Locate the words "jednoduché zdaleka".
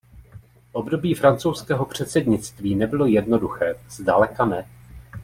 3.05-4.45